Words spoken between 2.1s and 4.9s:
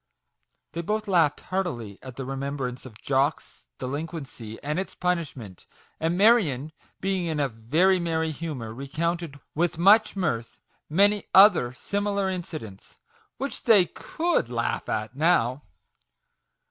the remem brance of Jock's delinquency and